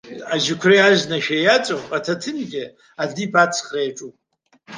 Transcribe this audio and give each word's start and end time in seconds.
Аџьықәреи 0.33 0.81
азнашәа 0.87 1.35
иаҵоуп, 1.39 1.85
аҭаҭынгьы 1.97 2.63
адиԥ 3.03 3.33
аҵхра 3.43 3.81
иаҿуп. 3.83 4.15